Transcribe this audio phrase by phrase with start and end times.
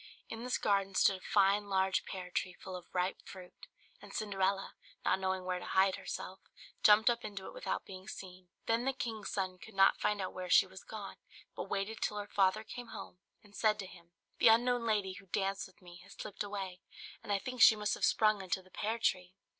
[0.29, 3.67] In this garden stood a fine large pear tree full of ripe fruit;
[4.01, 4.73] and Cinderella,
[5.05, 6.39] not knowing where to hide herself,
[6.81, 8.47] jumped up into it without being seen.
[8.65, 11.17] Then the king's son could not find out where she was gone,
[11.55, 15.27] but waited till her father came home, and said to him, "The unknown lady who
[15.27, 16.81] danced with me has slipped away,
[17.21, 19.35] and I think she must have sprung into the pear tree."